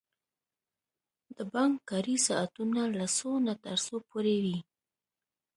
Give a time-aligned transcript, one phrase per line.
[1.35, 4.59] د بانک کاری ساعتونه له څو نه تر څو پوری وی؟